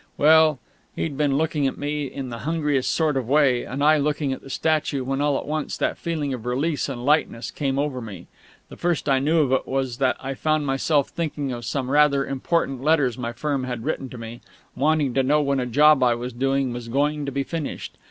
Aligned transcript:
Well, 0.17 0.57
he'd 0.95 1.15
been 1.15 1.37
looking 1.37 1.67
at 1.67 1.77
me 1.77 2.05
in 2.05 2.29
the 2.29 2.39
hungriest 2.39 2.89
sort 2.89 3.15
of 3.17 3.29
way, 3.29 3.63
and 3.63 3.83
I 3.83 3.97
looking 3.99 4.33
at 4.33 4.41
the 4.41 4.49
statue, 4.49 5.03
when 5.03 5.21
all 5.21 5.37
at 5.37 5.45
once 5.45 5.77
that 5.77 5.99
feeling 5.99 6.33
of 6.33 6.47
release 6.47 6.89
and 6.89 7.05
lightness 7.05 7.51
came 7.51 7.77
over 7.77 8.01
me. 8.01 8.25
The 8.69 8.77
first 8.77 9.07
I 9.07 9.19
knew 9.19 9.41
of 9.41 9.51
it 9.51 9.67
was 9.67 9.99
that 9.99 10.17
I 10.19 10.33
found 10.33 10.65
myself 10.65 11.09
thinking 11.09 11.51
of 11.51 11.65
some 11.65 11.91
rather 11.91 12.25
important 12.25 12.81
letters 12.81 13.15
my 13.15 13.31
firm 13.31 13.65
had 13.65 13.83
written 13.85 14.09
to 14.09 14.17
me, 14.17 14.41
wanting 14.75 15.13
to 15.13 15.21
know 15.21 15.39
when 15.39 15.59
a 15.59 15.67
job 15.67 16.01
I 16.01 16.15
was 16.15 16.33
doing 16.33 16.73
was 16.73 16.87
going 16.87 17.27
to 17.27 17.31
be 17.31 17.43
finished. 17.43 17.95